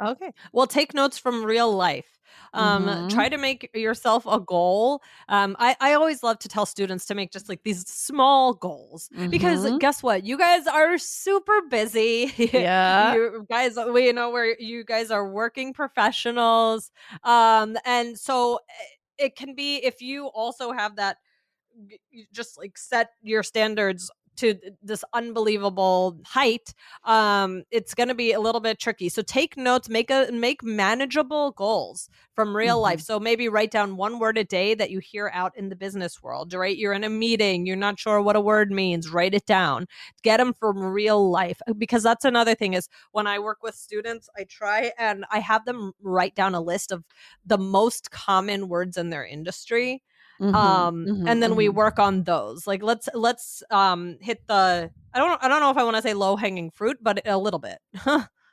Okay. 0.00 0.32
Well, 0.52 0.66
take 0.66 0.94
notes 0.94 1.18
from 1.18 1.44
real 1.44 1.72
life. 1.74 2.06
Um, 2.52 2.86
mm-hmm. 2.86 3.08
Try 3.08 3.28
to 3.28 3.38
make 3.38 3.70
yourself 3.74 4.26
a 4.26 4.40
goal. 4.40 5.02
Um, 5.28 5.56
I, 5.58 5.76
I 5.80 5.94
always 5.94 6.22
love 6.22 6.38
to 6.40 6.48
tell 6.48 6.66
students 6.66 7.06
to 7.06 7.14
make 7.14 7.32
just 7.32 7.48
like 7.48 7.62
these 7.62 7.86
small 7.88 8.54
goals 8.54 9.08
mm-hmm. 9.14 9.28
because 9.28 9.70
guess 9.78 10.02
what? 10.02 10.24
You 10.24 10.38
guys 10.38 10.66
are 10.66 10.98
super 10.98 11.62
busy. 11.70 12.32
Yeah. 12.56 13.14
you 13.14 13.46
guys, 13.50 13.76
we 13.92 14.12
know 14.12 14.30
where 14.30 14.58
you 14.58 14.84
guys 14.84 15.10
are 15.10 15.28
working 15.28 15.74
professionals. 15.74 16.90
Um, 17.22 17.76
and 17.84 18.18
so 18.18 18.60
eh, 18.68 19.26
it 19.26 19.36
can 19.36 19.54
be 19.54 19.76
if 19.76 20.00
you 20.00 20.26
also 20.26 20.72
have 20.72 20.96
that 20.96 21.18
just 22.32 22.56
like 22.56 22.78
set 22.78 23.10
your 23.22 23.42
standards 23.42 24.10
to 24.36 24.54
this 24.82 25.04
unbelievable 25.12 26.18
height 26.24 26.74
um 27.04 27.62
it's 27.70 27.94
going 27.94 28.08
to 28.08 28.14
be 28.14 28.32
a 28.32 28.40
little 28.40 28.60
bit 28.60 28.78
tricky. 28.78 29.08
So 29.08 29.22
take 29.22 29.56
notes 29.56 29.88
make 29.88 30.10
a 30.10 30.28
make 30.32 30.62
manageable 30.62 31.52
goals 31.52 32.08
from 32.34 32.56
real 32.56 32.76
mm-hmm. 32.76 32.82
life 32.82 33.00
so 33.00 33.18
maybe 33.18 33.48
write 33.48 33.70
down 33.70 33.96
one 33.96 34.18
word 34.18 34.38
a 34.38 34.44
day 34.44 34.74
that 34.74 34.90
you 34.90 34.98
hear 34.98 35.30
out 35.32 35.56
in 35.56 35.68
the 35.68 35.76
business 35.76 36.22
world 36.22 36.52
right? 36.54 36.76
You're 36.76 36.92
in 36.92 37.04
a 37.04 37.10
meeting 37.10 37.66
you're 37.66 37.76
not 37.76 37.98
sure 37.98 38.20
what 38.20 38.36
a 38.36 38.40
word 38.40 38.70
means 38.70 39.10
write 39.10 39.34
it 39.34 39.46
down. 39.46 39.86
Get 40.22 40.38
them 40.38 40.52
from 40.54 40.82
real 40.82 41.30
life 41.30 41.60
uh, 41.68 41.72
because 41.72 42.02
that's 42.02 42.24
another 42.24 42.54
thing 42.54 42.74
is 42.74 42.88
when 43.12 43.26
i 43.26 43.38
work 43.38 43.58
with 43.62 43.74
students 43.74 44.28
i 44.36 44.44
try 44.44 44.92
and 44.98 45.24
i 45.30 45.38
have 45.38 45.64
them 45.64 45.92
write 46.02 46.34
down 46.34 46.54
a 46.54 46.60
list 46.60 46.92
of 46.92 47.04
the 47.44 47.58
most 47.58 48.10
common 48.10 48.68
words 48.68 48.96
in 48.96 49.10
their 49.10 49.24
industry 49.24 50.02
Mm-hmm, 50.40 50.54
um 50.54 51.06
mm-hmm, 51.06 51.28
and 51.28 51.42
then 51.42 51.50
mm-hmm. 51.50 51.58
we 51.58 51.68
work 51.70 51.98
on 51.98 52.24
those 52.24 52.66
like 52.66 52.82
let's 52.82 53.08
let's 53.14 53.62
um 53.70 54.18
hit 54.20 54.46
the 54.46 54.90
i 55.14 55.18
don't 55.18 55.42
i 55.42 55.48
don't 55.48 55.60
know 55.60 55.70
if 55.70 55.78
i 55.78 55.84
want 55.84 55.96
to 55.96 56.02
say 56.02 56.12
low 56.12 56.36
hanging 56.36 56.70
fruit 56.70 56.98
but 57.00 57.26
a 57.26 57.38
little 57.38 57.58
bit 57.58 57.78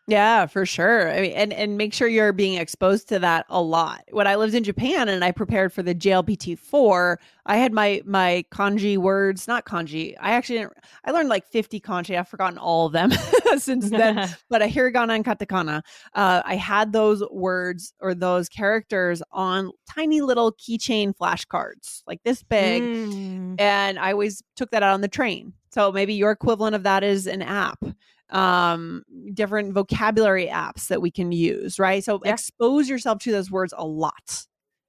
Yeah, 0.05 0.47
for 0.47 0.65
sure. 0.65 1.09
I 1.09 1.21
mean, 1.21 1.31
and 1.31 1.53
and 1.53 1.77
make 1.77 1.93
sure 1.93 2.09
you're 2.09 2.33
being 2.33 2.55
exposed 2.55 3.07
to 3.09 3.19
that 3.19 3.45
a 3.47 3.61
lot. 3.61 4.03
When 4.11 4.27
I 4.27 4.35
lived 4.35 4.53
in 4.53 4.65
Japan 4.65 5.07
and 5.07 5.23
I 5.23 5.31
prepared 5.31 5.71
for 5.71 5.81
the 5.81 5.95
JLPT 5.95 6.59
four, 6.59 7.21
I 7.45 7.55
had 7.55 7.71
my 7.71 8.01
my 8.05 8.43
kanji 8.51 8.97
words, 8.97 9.47
not 9.47 9.63
kanji. 9.63 10.15
I 10.19 10.33
actually 10.33 10.59
didn't, 10.59 10.73
I 11.05 11.11
learned 11.11 11.29
like 11.29 11.47
50 11.47 11.79
kanji. 11.79 12.19
I've 12.19 12.27
forgotten 12.27 12.57
all 12.57 12.87
of 12.87 12.91
them 12.91 13.11
since 13.57 13.89
then. 13.89 14.27
but 14.49 14.61
a 14.61 14.65
hiragana 14.65 15.15
and 15.15 15.23
katakana. 15.23 15.83
Uh, 16.13 16.41
I 16.43 16.57
had 16.57 16.91
those 16.91 17.23
words 17.31 17.93
or 18.01 18.13
those 18.13 18.49
characters 18.49 19.23
on 19.31 19.71
tiny 19.89 20.19
little 20.19 20.51
keychain 20.51 21.13
flashcards, 21.15 22.01
like 22.07 22.21
this 22.23 22.43
big, 22.43 22.83
mm. 22.83 23.55
and 23.57 23.97
I 23.97 24.11
always 24.11 24.43
took 24.57 24.71
that 24.71 24.83
out 24.83 24.93
on 24.95 25.01
the 25.01 25.07
train. 25.07 25.53
So 25.71 25.93
maybe 25.93 26.13
your 26.13 26.31
equivalent 26.31 26.75
of 26.75 26.83
that 26.83 27.03
is 27.03 27.25
an 27.25 27.41
app 27.41 27.83
um 28.33 29.03
different 29.33 29.73
vocabulary 29.73 30.47
apps 30.47 30.87
that 30.87 31.01
we 31.01 31.11
can 31.11 31.31
use 31.31 31.79
right 31.79 32.03
so 32.03 32.19
yeah. 32.25 32.33
expose 32.33 32.89
yourself 32.89 33.19
to 33.19 33.31
those 33.31 33.49
words 33.49 33.73
a 33.77 33.85
lot 33.85 34.45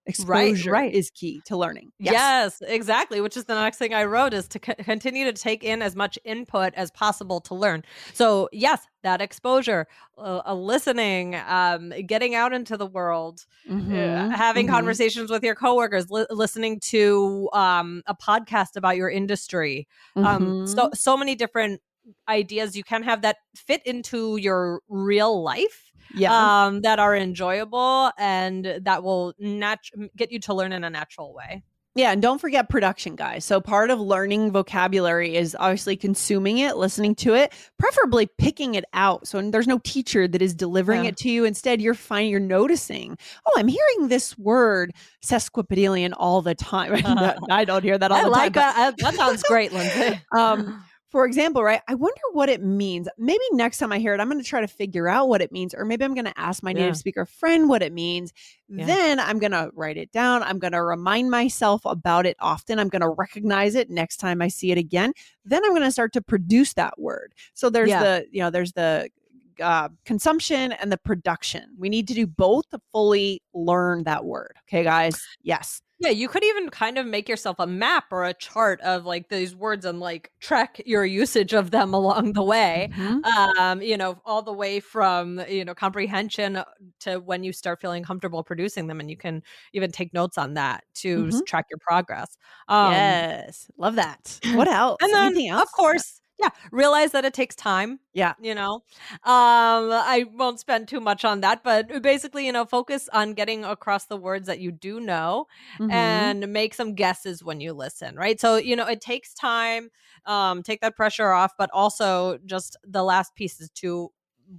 exposure 0.07 0.71
right, 0.71 0.83
right. 0.83 0.95
is 0.95 1.11
key 1.11 1.41
to 1.47 1.57
learning 1.57 1.91
yes. 1.99 2.13
yes. 2.61 2.63
exactly 2.71 3.23
which 3.23 3.39
is 3.39 3.47
the 3.47 3.55
next 3.55 3.79
thing 3.79 3.95
i 3.95 4.05
wrote 4.05 4.35
is 4.35 4.47
to 4.47 4.61
c- 4.65 4.75
continue 4.85 5.25
to 5.25 5.33
take 5.33 5.65
in 5.65 5.81
as 5.81 5.97
much 5.97 6.19
input 6.25 6.75
as 6.75 6.91
possible 6.91 7.41
to 7.41 7.55
learn 7.55 7.83
so 8.13 8.49
yes 8.53 8.87
that 9.03 9.23
exposure 9.23 9.87
uh, 10.19 10.43
uh, 10.47 10.55
listening 10.55 11.35
um, 11.47 11.91
getting 12.07 12.35
out 12.35 12.53
into 12.53 12.77
the 12.77 12.87
world 12.87 13.47
mm-hmm. 13.71 13.95
uh, 13.95 14.37
having 14.37 14.67
mm-hmm. 14.67 14.75
conversations 14.75 15.31
with 15.31 15.43
your 15.43 15.55
coworkers 15.55 16.11
li- 16.11 16.27
listening 16.31 16.79
to 16.81 17.49
um, 17.55 18.03
a 18.07 18.15
podcast 18.15 18.77
about 18.77 18.97
your 18.97 19.09
industry 19.09 19.89
mm-hmm. 20.17 20.27
um, 20.27 20.67
so 20.67 20.85
mm-hmm. 20.85 20.95
so 20.95 21.17
many 21.17 21.35
different 21.35 21.81
ideas 22.29 22.77
you 22.77 22.85
can 22.85 23.03
have 23.03 23.23
that 23.23 23.37
fit 23.55 23.83
into 23.87 24.37
your 24.37 24.81
real 24.89 25.43
life 25.43 25.93
yeah. 26.15 26.67
um, 26.67 26.81
that 26.83 26.99
are 26.99 27.17
enjoyable 27.17 28.11
and 28.19 28.81
that 28.83 29.03
will 29.03 29.35
nat- 29.39 29.91
get 30.17 30.33
you 30.33 30.39
to 30.41 30.55
learn 30.55 30.73
in 30.73 30.85
a 30.85 30.91
natural 30.91 31.35
way. 31.35 31.63
Yeah, 31.97 32.11
and 32.11 32.21
don't 32.21 32.41
forget 32.41 32.69
production, 32.69 33.15
guys. 33.15 33.45
So 33.45 33.61
part 33.61 33.91
of 33.91 34.01
learning 34.01 34.51
vocabulary 34.51 35.37
is 35.37 35.57
obviously 35.61 35.97
consuming 35.97 36.59
it, 36.59 36.77
listening 36.77 37.15
to 37.17 37.35
it, 37.35 37.53
preferably 37.79 38.27
picking 38.37 38.75
it 38.75 38.85
out. 38.95 39.29
So 39.29 39.41
there's 39.49 39.69
no 39.69 39.79
teacher 39.79 40.27
that 40.27 40.43
is 40.43 40.55
delivering 40.55 41.05
yeah. 41.05 41.11
it 41.11 41.17
to 41.19 41.31
you. 41.31 41.45
Instead, 41.45 41.81
you're 41.81 41.95
finding 41.95 42.33
you're 42.33 42.41
noticing. 42.41 43.17
Oh, 43.47 43.53
I'm 43.57 43.69
hearing 43.69 44.09
this 44.09 44.37
word 44.37 44.93
sesquipedalian 45.25 46.15
all 46.17 46.43
the 46.43 46.57
time. 46.57 47.01
I 47.51 47.65
don't 47.65 47.85
hear 47.85 47.97
that 47.97 48.11
all 48.11 48.19
I 48.19 48.23
the 48.25 48.29
like 48.29 48.55
time. 48.55 48.75
That. 48.75 48.97
that 48.99 49.15
sounds 49.15 49.45
great, 49.45 49.73
Lindsay. 49.73 50.21
um, 50.37 50.85
for 51.15 51.27
example, 51.27 51.63
right? 51.63 51.81
I 51.87 51.95
wonder 51.95 52.21
what 52.33 52.49
it 52.49 52.61
means. 52.61 53.07
Maybe 53.17 53.45
next 53.53 53.79
time 53.79 53.93
I 53.93 54.01
hear 54.01 54.15
it, 54.15 54.21
I'm 54.21 54.29
going 54.29 54.43
to 54.43 54.45
try 54.45 54.61
to 54.61 54.67
figure 54.67 55.07
out 55.07 55.29
what 55.29 55.41
it 55.41 55.53
means, 55.53 55.73
or 55.73 55.85
maybe 55.85 56.05
I'm 56.05 56.13
going 56.13 56.25
to 56.25 56.37
ask 56.37 56.61
my 56.61 56.73
yeah. 56.73 56.81
native 56.81 56.97
speaker 56.97 57.25
friend 57.25 57.69
what 57.69 57.83
it 57.85 57.93
means. 57.93 58.33
Yeah. 58.69 58.85
Then 58.85 59.21
I'm 59.21 59.39
going 59.39 59.53
to 59.53 59.71
write 59.75 59.97
it 59.97 60.11
down. 60.11 60.43
I'm 60.43 60.59
going 60.59 60.73
to 60.73 60.83
remind 60.83 61.31
myself 61.31 61.83
about 61.85 62.27
it 62.27 62.37
often. 62.41 62.81
I'm 62.81 62.89
going 62.89 63.03
to 63.03 63.11
recognize 63.11 63.77
it 63.77 63.91
next 63.91 64.17
time 64.17 64.43
I 64.43 64.49
see 64.49 64.73
it 64.73 64.77
again. 64.77 65.13
Then 65.45 65.65
I'm 65.65 65.71
going 65.71 65.83
to 65.83 65.93
start 65.93 66.13
to 66.15 66.21
produce 66.21 66.73
that 66.73 66.99
word. 66.99 67.33
So 67.53 67.71
there's 67.71 67.91
yeah. 67.91 68.03
the, 68.03 68.27
you 68.33 68.41
know, 68.41 68.51
there's 68.51 68.73
the 68.73 69.09
uh, 69.61 69.89
consumption 70.05 70.73
and 70.73 70.91
the 70.91 70.99
production. 70.99 71.75
We 71.79 71.89
need 71.89 72.09
to 72.09 72.15
do 72.15 72.27
both 72.27 72.69
to 72.71 72.81
fully 72.93 73.43
learn 73.53 74.05
that 74.05 74.25
word. 74.25 74.57
Okay, 74.69 74.85
guys? 74.85 75.21
Yes. 75.43 75.81
Yeah, 76.01 76.11
you 76.11 76.29
could 76.29 76.43
even 76.43 76.71
kind 76.71 76.99
of 76.99 77.07
make 77.07 77.29
yourself 77.29 77.57
a 77.61 77.67
map 77.67 78.07
or 78.11 78.25
a 78.25 78.35
chart 78.35 78.81
of 78.81 79.07
like 79.07 79.29
these 79.29 79.55
words 79.55 79.85
and 79.85 80.01
like 80.01 80.33
track 80.41 80.83
your 80.85 81.05
usage 81.05 81.55
of 81.55 81.71
them 81.71 81.95
along 81.95 82.33
the 82.33 82.43
way. 82.43 82.91
Mm-hmm. 82.95 83.59
Um, 83.59 83.81
you 83.81 83.97
know, 83.97 84.21
all 84.25 84.43
the 84.43 84.53
way 84.53 84.81
from, 84.81 85.41
you 85.49 85.65
know, 85.65 85.75
comprehension 85.75 86.63
to 87.01 87.21
when 87.21 87.45
you 87.45 87.53
start 87.53 87.81
feeling 87.81 88.03
comfortable 88.03 88.43
producing 88.43 88.89
them 88.89 88.99
and 88.99 89.09
you 89.09 89.17
can 89.17 89.43
even 89.73 89.93
take 89.93 90.13
notes 90.13 90.37
on 90.37 90.55
that 90.55 90.85
to 90.97 91.27
mm-hmm. 91.27 91.39
track 91.47 91.67
your 91.71 91.79
progress. 91.79 92.37
Um, 92.69 92.93
yes. 92.93 93.71
Love 93.79 93.95
that. 93.95 94.41
What 94.55 94.69
else? 94.69 94.99
And 95.01 95.13
then 95.13 95.39
else? 95.47 95.63
of 95.63 95.73
course, 95.73 96.21
yeah 96.39 96.49
realize 96.73 97.13
that 97.13 97.25
it 97.25 97.35
takes 97.35 97.55
time 97.55 98.01
yeah. 98.13 98.35
you 98.41 98.55
know? 98.55 98.75
Um 98.75 99.91
i 99.93 100.25
won't 100.35 100.61
spend 100.61 100.89
too 100.89 101.01
much 101.01 101.25
on 101.25 101.41
that 101.41 101.63
but 101.63 102.03
basically 102.03 102.47
you 102.47 102.53
know 102.53 102.65
focus 102.65 103.09
on 103.13 103.35
getting 103.35 103.65
across 103.65 104.07
the 104.07 104.17
words 104.17 104.47
that 104.47 104.61
you 104.61 104.73
do 104.73 105.01
know 105.01 105.47
mm-hmm. 105.79 105.91
and 105.91 106.53
make 106.53 106.75
some 106.75 106.95
guesses 106.95 107.43
when 107.43 107.61
you 107.61 107.73
listen 107.73 108.17
right? 108.17 108.41
So 108.41 108.57
you 108.57 108.77
know 108.77 108.87
it 108.87 109.01
takes 109.01 109.35
time 109.35 109.91
um 110.27 110.63
take 110.63 110.81
that 110.81 110.97
pressure 110.97 111.31
off 111.31 111.53
but 111.59 111.71
also 111.73 112.39
just 112.47 112.77
the 112.85 113.03
last 113.03 113.35
piece 113.35 113.61
is 113.61 113.71
to 113.71 114.11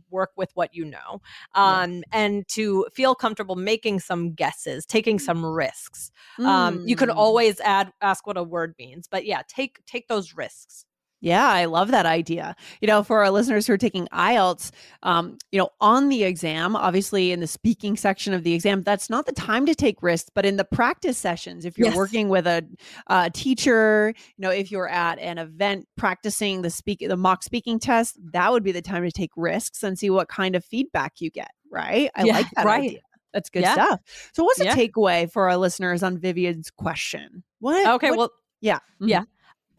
work 0.10 0.32
with 0.36 0.52
what 0.56 0.74
you 0.74 0.86
know 0.86 1.22
um, 1.54 2.04
and 2.12 2.48
to 2.48 2.88
feel 2.94 3.16
comfortable 3.16 3.56
making 3.56 4.00
some 4.00 4.34
guesses 4.34 4.86
taking 4.86 5.20
some 5.20 5.46
risks. 5.46 6.12
Um, 6.40 6.84
you 6.88 6.96
can 6.96 7.10
mm. 7.10 7.16
always 7.16 7.60
add 7.60 7.92
ask 8.02 8.26
what 8.28 8.38
a 8.38 8.44
word 8.44 8.76
means 8.78 9.08
but 9.08 9.26
yeah 9.26 9.42
take 9.48 9.84
take 9.86 10.08
those 10.08 10.36
risks 10.36 10.86
yeah, 11.26 11.48
I 11.48 11.66
love 11.66 11.90
that 11.90 12.06
idea. 12.06 12.56
You 12.82 12.88
know, 12.88 13.02
for 13.02 13.24
our 13.24 13.32
listeners 13.32 13.66
who 13.66 13.74
are 13.74 13.80
taking 13.80 14.08
IELTS, 14.10 14.70
um, 15.02 15.40
you 15.52 15.58
know, 15.58 15.70
on 15.82 16.10
the 16.10 16.24
exam, 16.24 16.76
obviously 16.76 17.32
in 17.32 17.40
the 17.40 17.48
speaking 17.48 17.98
section 17.98 18.32
of 18.32 18.44
the 18.44 18.54
exam, 18.54 18.84
that's 18.84 19.10
not 19.10 19.26
the 19.26 19.32
time 19.32 19.66
to 19.66 19.74
take 19.74 20.04
risks. 20.04 20.30
But 20.32 20.46
in 20.46 20.58
the 20.58 20.64
practice 20.64 21.18
sessions, 21.18 21.66
if 21.66 21.80
you're 21.80 21.88
yes. 21.88 21.98
working 21.98 22.30
with 22.30 22.46
a, 22.46 22.64
a 23.08 23.32
teacher, 23.32 24.14
you 24.38 24.42
know, 24.42 24.52
if 24.52 24.72
you're 24.72 24.88
at 24.88 25.18
an 25.18 25.40
event 25.40 25.88
practicing 25.98 26.62
the 26.62 26.70
speak 26.70 27.00
the 27.00 27.18
mock 27.18 27.42
speaking 27.42 27.80
test, 27.80 28.20
that 28.32 28.52
would 28.52 28.64
be 28.64 28.72
the 28.72 28.84
time 28.84 29.02
to 29.02 29.12
take 29.12 29.32
risks 29.36 29.82
and 29.82 29.98
see 29.98 30.12
what 30.12 30.28
kind 30.28 30.56
of 30.56 30.64
feedback 30.64 31.14
you 31.22 31.32
get. 31.32 31.50
Right? 31.72 32.12
I 32.16 32.26
yeah, 32.26 32.34
like 32.34 32.52
that 32.56 32.66
right. 32.68 32.84
idea. 32.84 33.00
That's 33.34 33.50
good 33.50 33.64
yeah. 33.64 33.74
stuff. 33.74 34.00
So, 34.34 34.44
what's 34.44 34.60
the 34.60 34.66
yeah. 34.66 34.76
takeaway 34.76 35.32
for 35.32 35.50
our 35.50 35.58
listeners 35.58 36.04
on 36.04 36.20
Vivian's 36.20 36.70
question? 36.70 37.44
What? 37.62 37.96
Okay, 37.96 38.12
what, 38.12 38.18
well, 38.18 38.30
yeah, 38.62 38.78
mm-hmm. 38.78 39.08
yeah. 39.08 39.24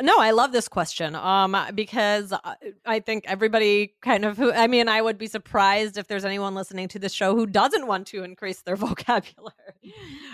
No, 0.00 0.18
I 0.18 0.30
love 0.30 0.52
this 0.52 0.68
question. 0.68 1.14
Um, 1.14 1.56
because 1.74 2.32
I 2.84 3.00
think 3.00 3.24
everybody 3.26 3.94
kind 4.02 4.24
of 4.24 4.36
who 4.36 4.52
I 4.52 4.66
mean, 4.66 4.88
I 4.88 5.00
would 5.00 5.18
be 5.18 5.26
surprised 5.26 5.96
if 5.96 6.06
there's 6.06 6.24
anyone 6.24 6.54
listening 6.54 6.88
to 6.88 6.98
this 6.98 7.12
show 7.12 7.34
who 7.34 7.46
doesn't 7.46 7.86
want 7.86 8.06
to 8.08 8.22
increase 8.22 8.62
their 8.62 8.76
vocabulary. 8.86 9.52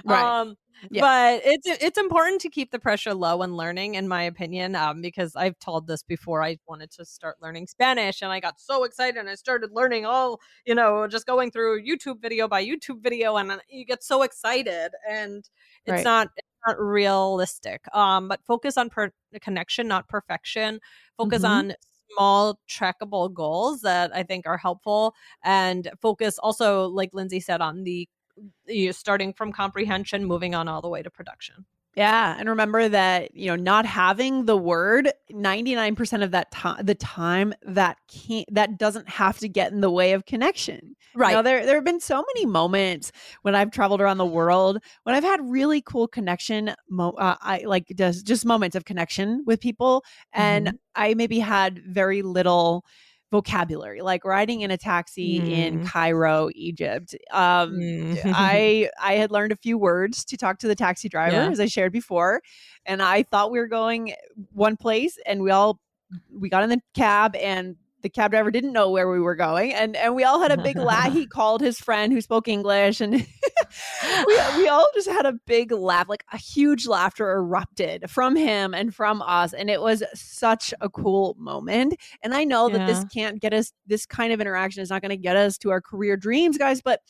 Right. 0.05 0.41
Um, 0.41 0.57
yeah. 0.91 1.01
but 1.01 1.43
it's 1.45 1.67
it's 1.83 1.99
important 1.99 2.41
to 2.41 2.49
keep 2.49 2.71
the 2.71 2.79
pressure 2.79 3.15
low 3.15 3.37
when 3.37 3.57
learning, 3.57 3.95
in 3.95 4.09
my 4.09 4.25
opinion. 4.25 4.75
Um, 4.75 5.01
because 5.01 5.37
I've 5.37 5.59
told 5.59 5.87
this 5.87 6.03
before. 6.03 6.43
I 6.43 6.59
wanted 6.67 6.91
to 6.93 7.05
start 7.05 7.37
learning 7.41 7.69
Spanish, 7.69 8.23
and 8.23 8.33
I 8.33 8.41
got 8.41 8.59
so 8.59 8.85
excited, 8.85 9.19
and 9.19 9.29
I 9.29 9.35
started 9.37 9.71
learning 9.73 10.07
all, 10.07 10.41
you 10.67 10.75
know, 10.75 11.07
just 11.07 11.27
going 11.27 11.51
through 11.51 11.85
YouTube 11.85 12.21
video 12.21 12.49
by 12.49 12.65
YouTube 12.65 13.01
video, 13.01 13.37
and 13.37 13.61
you 13.69 13.85
get 13.85 14.03
so 14.03 14.23
excited, 14.23 14.91
and 15.09 15.49
it's 15.87 15.93
right. 15.93 16.05
not 16.05 16.29
not 16.67 16.81
realistic. 16.81 17.85
Um, 17.95 18.29
but 18.29 18.45
focus 18.45 18.77
on 18.77 18.91
per- 18.91 19.13
connection, 19.41 19.89
not 19.89 20.09
perfection. 20.09 20.81
Focus 21.17 21.43
mm-hmm. 21.43 21.53
on 21.53 21.75
small 22.11 22.59
trackable 22.69 23.33
goals 23.33 23.83
that 23.83 24.15
I 24.15 24.23
think 24.23 24.47
are 24.47 24.59
helpful, 24.59 25.15
and 25.43 25.91
focus 26.01 26.39
also, 26.39 26.87
like 26.89 27.11
Lindsay 27.13 27.41
said, 27.41 27.61
on 27.61 27.85
the 27.85 28.09
you 28.67 28.93
starting 28.93 29.33
from 29.33 29.53
comprehension, 29.53 30.25
moving 30.25 30.55
on 30.55 30.69
all 30.69 30.81
the 30.81 30.89
way 30.89 31.03
to 31.03 31.11
production. 31.11 31.67
Yeah, 31.95 32.37
and 32.39 32.49
remember 32.49 32.89
that 32.89 33.35
you 33.35 33.49
know 33.49 33.57
not 33.57 33.85
having 33.85 34.47
the 34.47 34.57
word 34.57 35.11
ninety 35.31 35.75
nine 35.75 35.95
percent 35.95 36.23
of 36.23 36.31
that 36.31 36.51
time 36.51 36.85
the 36.85 36.95
time 36.95 37.53
that 37.63 37.99
can't 38.09 38.47
that 38.55 38.79
doesn't 38.79 39.09
have 39.11 39.39
to 39.41 39.49
get 39.49 39.73
in 39.73 39.83
the 39.83 39.91
way 39.91 40.13
of 40.13 40.25
connection. 40.25 40.97
Right. 41.15 41.31
You 41.31 41.37
know, 41.37 41.43
there 41.43 41.67
there 41.67 41.75
have 41.75 41.85
been 41.85 42.01
so 42.01 42.25
many 42.35 42.47
moments 42.47 43.13
when 43.43 43.55
I've 43.55 43.71
traveled 43.71 44.01
around 44.01 44.17
the 44.17 44.25
world 44.25 44.79
when 45.03 45.15
I've 45.15 45.23
had 45.23 45.41
really 45.43 45.83
cool 45.83 46.09
connection. 46.09 46.75
Mo- 46.89 47.15
uh, 47.19 47.37
I 47.43 47.65
like 47.67 47.93
just 47.95 48.27
just 48.27 48.47
moments 48.47 48.75
of 48.75 48.87
connection 48.87 49.43
with 49.47 49.61
people, 49.61 50.03
and 50.33 50.69
mm-hmm. 50.69 50.77
I 50.95 51.13
maybe 51.13 51.41
had 51.41 51.79
very 51.85 52.23
little 52.23 52.87
vocabulary 53.33 54.03
like 54.03 54.27
riding 54.27 54.61
in 54.61 54.71
a 54.71 54.77
taxi 54.77 55.41
mm. 55.41 55.51
in 55.51 55.87
Cairo 55.87 56.51
Egypt 56.55 57.17
um 57.33 57.73
mm. 57.73 58.21
I 58.27 58.91
I 59.03 59.15
had 59.15 59.31
learned 59.31 59.53
a 59.53 59.57
few 59.57 59.79
words 59.79 60.23
to 60.27 60.37
talk 60.37 60.59
to 60.59 60.69
the 60.69 60.75
taxi 60.75 61.09
driver 61.09 61.37
yeah. 61.37 61.49
as 61.49 61.59
I 61.59 61.67
shared 61.67 61.93
before 61.93 62.43
and 62.85 63.03
I 63.03 63.23
thought 63.23 63.51
we 63.51 63.59
were 63.59 63.69
going 63.69 64.15
one 64.53 64.77
place 64.77 65.19
and 65.25 65.43
we 65.43 65.51
all 65.51 65.81
we 66.31 66.51
got 66.51 66.63
in 66.63 66.69
the 66.69 66.81
cab 66.95 67.35
and 67.37 67.77
the 68.03 68.11
cab 68.11 68.33
driver 68.33 68.51
didn't 68.51 68.73
know 68.73 68.91
where 68.91 69.11
we 69.11 69.19
were 69.19 69.35
going 69.35 69.73
and 69.73 69.97
and 69.97 70.15
we 70.15 70.25
all 70.25 70.41
had 70.43 70.53
a 70.53 70.63
big 70.63 70.77
laugh 70.77 71.13
he 71.13 71.27
called 71.39 71.63
his 71.63 71.81
friend 71.81 72.13
who 72.13 72.21
spoke 72.21 72.49
english 72.49 73.01
and 73.01 73.27
we, 74.27 74.39
we 74.57 74.69
all 74.69 74.87
just 74.95 75.09
had 75.09 75.27
a 75.27 75.33
big 75.47 75.73
laugh 75.73 76.09
like 76.09 76.25
a 76.33 76.37
huge 76.37 76.87
laughter 76.87 77.31
erupted 77.31 78.09
from 78.11 78.37
him 78.37 78.75
and 78.75 78.95
from 78.95 79.23
us 79.23 79.53
and 79.53 79.71
it 79.71 79.81
was 79.81 80.03
such 80.15 80.73
a 80.81 80.89
cool 80.89 81.37
moment 81.39 81.95
and 82.23 82.35
i 82.35 82.45
know 82.45 82.69
yeah. 82.69 82.79
that 82.79 82.87
this 82.87 83.05
can't 83.13 83.41
get 83.41 83.53
us 83.53 83.73
this 83.87 84.07
kind 84.07 84.33
of 84.33 84.41
interaction 84.41 84.83
is 84.83 84.91
not 84.91 85.03
going 85.03 85.11
to 85.11 85.17
get 85.17 85.37
us 85.37 85.59
to 85.59 85.71
our 85.71 85.81
career 85.81 86.17
dreams 86.17 86.59
guys 86.59 86.81
but 86.81 87.01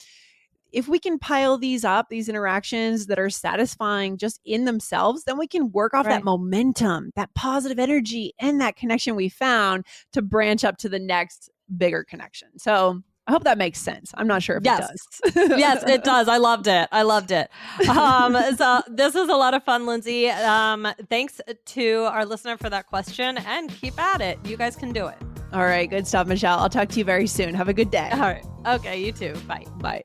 if 0.73 0.88
we 0.88 0.99
can 0.99 1.19
pile 1.19 1.59
these 1.59 1.85
up, 1.85 2.09
these 2.09 2.28
interactions 2.28 3.07
that 3.07 3.19
are 3.19 3.31
satisfying 3.31 4.16
just 4.16 4.40
in 4.45 4.64
themselves, 4.64 5.25
then 5.25 5.38
we 5.38 5.47
can 5.47 5.71
work 5.71 5.95
off 5.95 6.07
right. 6.07 6.14
that 6.14 6.25
momentum, 6.25 7.11
that 7.14 7.33
positive 7.35 7.78
energy, 7.78 8.33
and 8.40 8.61
that 8.61 8.76
connection 8.76 9.14
we 9.14 9.28
found 9.28 9.85
to 10.12 10.23
branch 10.23 10.64
up 10.64 10.78
to 10.78 10.88
the 10.88 10.99
next 10.99 11.50
bigger 11.76 12.04
connection. 12.04 12.59
So 12.59 13.02
I 13.26 13.33
hope 13.33 13.45
that 13.45 13.57
makes 13.57 13.79
sense. 13.81 14.12
I'm 14.17 14.26
not 14.26 14.43
sure 14.43 14.57
if 14.57 14.64
yes. 14.64 14.91
it 15.25 15.35
does. 15.35 15.59
yes, 15.59 15.85
it 15.87 16.02
does. 16.12 16.26
I 16.29 16.38
loved 16.38 16.67
it. 16.67 16.88
I 16.91 17.02
loved 17.02 17.31
it. 17.31 17.50
Um, 17.88 18.37
so 18.57 18.83
this 18.88 19.14
is 19.14 19.29
a 19.29 19.35
lot 19.35 19.55
of 19.55 19.62
fun, 19.62 19.87
Lindsay. 19.87 20.29
Um, 20.29 20.88
thanks 21.09 21.41
to 21.67 21.95
our 22.11 22.26
listener 22.26 22.57
for 22.57 22.69
that 22.71 22.87
question 22.88 23.38
and 23.38 23.71
keep 23.71 23.99
at 24.00 24.21
it. 24.21 24.38
You 24.45 24.57
guys 24.57 24.75
can 24.75 24.93
do 24.93 25.07
it. 25.07 25.17
All 25.52 25.64
right. 25.64 25.88
Good 25.88 26.07
stuff, 26.07 26.26
Michelle. 26.26 26.59
I'll 26.59 26.71
talk 26.71 26.88
to 26.91 26.99
you 26.99 27.05
very 27.05 27.26
soon. 27.26 27.55
Have 27.55 27.69
a 27.69 27.75
good 27.75 27.91
day. 27.91 28.09
All 28.12 28.21
right. 28.21 28.45
Okay. 28.67 29.05
You 29.05 29.12
too. 29.12 29.35
Bye. 29.47 29.67
Bye. 29.76 30.05